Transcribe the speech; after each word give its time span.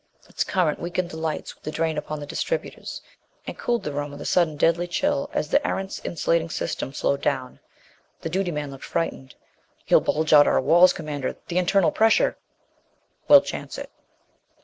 Its 0.27 0.43
current 0.43 0.79
weakened 0.79 1.11
the 1.11 1.17
lights 1.17 1.53
with 1.53 1.63
the 1.63 1.69
drain 1.69 1.95
upon 1.95 2.19
the 2.19 2.25
distributors, 2.25 3.03
and 3.45 3.55
cooled 3.59 3.83
the 3.83 3.91
room 3.91 4.09
with 4.09 4.19
a 4.19 4.25
sudden 4.25 4.57
deadly 4.57 4.87
chill 4.87 5.29
as 5.31 5.47
the 5.49 5.61
Erentz 5.63 6.03
insulating 6.03 6.49
system 6.49 6.91
slowed 6.91 7.21
down. 7.21 7.59
The 8.21 8.29
duty 8.29 8.49
man 8.49 8.71
looked 8.71 8.83
frightened. 8.83 9.35
"You'll 9.85 10.01
bulge 10.01 10.33
out 10.33 10.47
our 10.47 10.59
walls, 10.59 10.91
Commander. 10.91 11.35
The 11.49 11.59
internal 11.59 11.91
pressure" 11.91 12.35
"We'll 13.27 13.41
chance 13.41 13.77
it." 13.77 13.91